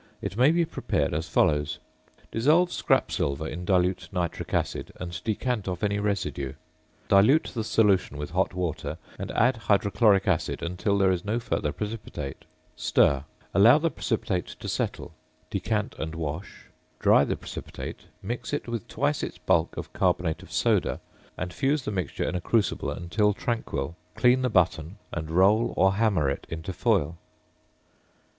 [0.19, 1.77] It may be prepared as follows:
[2.31, 6.53] Dissolve scrap silver in dilute nitric acid and decant off from any residue;
[7.07, 11.71] dilute the solution with hot water and add hydrochloric acid until there is no further
[11.71, 12.45] precipitate,
[12.75, 15.13] stir; allow the precipitate to settle;
[15.51, 16.65] decant and wash;
[16.97, 20.99] dry the precipitate, mix it with twice its bulk of carbonate of soda
[21.37, 25.93] and fuse the mixture in a crucible until tranquil; clean the button and roll or
[25.93, 27.17] hammer it into foil.